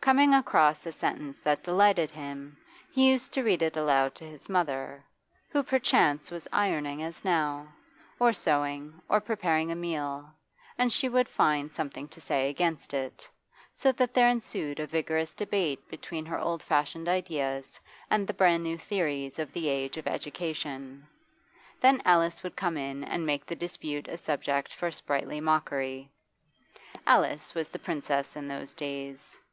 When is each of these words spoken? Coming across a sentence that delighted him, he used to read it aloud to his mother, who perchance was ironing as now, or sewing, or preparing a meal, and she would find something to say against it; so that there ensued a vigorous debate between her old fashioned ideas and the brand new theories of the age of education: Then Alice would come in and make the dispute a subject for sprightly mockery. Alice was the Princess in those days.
Coming 0.00 0.32
across 0.34 0.86
a 0.86 0.92
sentence 0.92 1.40
that 1.40 1.64
delighted 1.64 2.12
him, 2.12 2.56
he 2.92 3.10
used 3.10 3.32
to 3.32 3.42
read 3.42 3.60
it 3.60 3.76
aloud 3.76 4.14
to 4.14 4.24
his 4.24 4.48
mother, 4.48 5.02
who 5.50 5.64
perchance 5.64 6.30
was 6.30 6.46
ironing 6.52 7.02
as 7.02 7.24
now, 7.24 7.74
or 8.20 8.32
sewing, 8.32 9.02
or 9.08 9.20
preparing 9.20 9.72
a 9.72 9.74
meal, 9.74 10.30
and 10.78 10.92
she 10.92 11.08
would 11.08 11.28
find 11.28 11.72
something 11.72 12.06
to 12.10 12.20
say 12.20 12.48
against 12.48 12.94
it; 12.94 13.28
so 13.72 13.90
that 13.90 14.14
there 14.14 14.28
ensued 14.28 14.78
a 14.78 14.86
vigorous 14.86 15.34
debate 15.34 15.80
between 15.90 16.24
her 16.24 16.38
old 16.38 16.62
fashioned 16.62 17.08
ideas 17.08 17.80
and 18.10 18.28
the 18.28 18.32
brand 18.32 18.62
new 18.62 18.78
theories 18.78 19.40
of 19.40 19.52
the 19.52 19.66
age 19.66 19.96
of 19.96 20.06
education: 20.06 21.04
Then 21.80 22.00
Alice 22.04 22.44
would 22.44 22.54
come 22.54 22.76
in 22.76 23.02
and 23.02 23.26
make 23.26 23.44
the 23.44 23.56
dispute 23.56 24.06
a 24.06 24.18
subject 24.18 24.72
for 24.72 24.92
sprightly 24.92 25.40
mockery. 25.40 26.12
Alice 27.08 27.54
was 27.56 27.68
the 27.68 27.80
Princess 27.80 28.36
in 28.36 28.46
those 28.46 28.72
days. 28.76 29.36